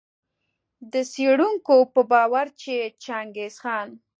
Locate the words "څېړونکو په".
1.11-2.01